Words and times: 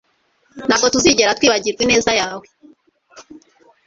Ntabwo 0.67 0.87
tuzigera 0.93 1.35
twibagirwa 1.37 1.81
ineza 1.85 2.11
yawe 2.19 2.45